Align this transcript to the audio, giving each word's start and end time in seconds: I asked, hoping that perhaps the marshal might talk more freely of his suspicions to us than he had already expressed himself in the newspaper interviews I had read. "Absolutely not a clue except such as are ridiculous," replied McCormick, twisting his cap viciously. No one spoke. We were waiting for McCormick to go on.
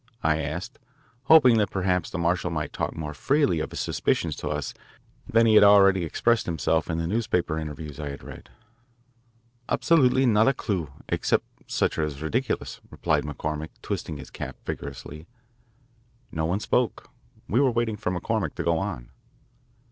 I 0.23 0.41
asked, 0.41 0.79
hoping 1.25 1.59
that 1.59 1.69
perhaps 1.69 2.09
the 2.09 2.17
marshal 2.17 2.49
might 2.49 2.73
talk 2.73 2.95
more 2.95 3.13
freely 3.13 3.59
of 3.59 3.69
his 3.69 3.81
suspicions 3.81 4.35
to 4.37 4.49
us 4.49 4.73
than 5.27 5.45
he 5.45 5.53
had 5.53 5.63
already 5.63 6.03
expressed 6.03 6.47
himself 6.47 6.89
in 6.89 6.97
the 6.97 7.05
newspaper 7.05 7.59
interviews 7.59 7.99
I 7.99 8.09
had 8.09 8.23
read. 8.23 8.49
"Absolutely 9.69 10.25
not 10.25 10.47
a 10.47 10.55
clue 10.55 10.91
except 11.07 11.45
such 11.67 11.99
as 11.99 12.19
are 12.19 12.25
ridiculous," 12.25 12.81
replied 12.89 13.25
McCormick, 13.25 13.69
twisting 13.83 14.17
his 14.17 14.31
cap 14.31 14.55
viciously. 14.65 15.27
No 16.31 16.45
one 16.47 16.61
spoke. 16.61 17.07
We 17.47 17.59
were 17.61 17.69
waiting 17.69 17.95
for 17.95 18.09
McCormick 18.11 18.55
to 18.55 18.63
go 18.63 18.79
on. 18.79 19.11